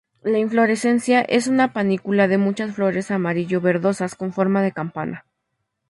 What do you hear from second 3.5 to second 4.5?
verdosas, con